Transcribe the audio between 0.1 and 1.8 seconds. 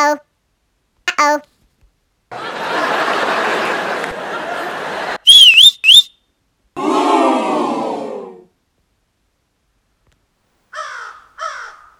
oh. Uh oh.